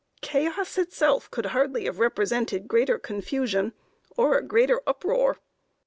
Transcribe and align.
"Chaos 0.21 0.79
itself 0.79 1.29
could 1.29 1.45
hardly 1.45 1.83
have 1.85 1.99
represented 1.99 2.67
greater 2.67 2.97
confusion, 2.97 3.71
or 4.17 4.35
a 4.35 4.41
greater 4.43 4.81
uproar. 4.87 5.37